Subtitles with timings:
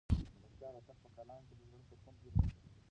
[0.09, 0.11] د
[0.41, 2.63] ملکیار هوتک په کلام کې د زړه د سکون هیله شته.